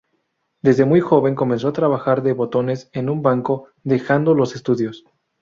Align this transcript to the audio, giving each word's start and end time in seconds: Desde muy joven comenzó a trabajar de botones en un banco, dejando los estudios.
Desde 0.63 0.85
muy 0.85 0.99
joven 0.99 1.35
comenzó 1.35 1.67
a 1.67 1.73
trabajar 1.73 2.23
de 2.23 2.33
botones 2.33 2.89
en 2.91 3.07
un 3.07 3.21
banco, 3.21 3.67
dejando 3.83 4.33
los 4.33 4.55
estudios. 4.55 5.05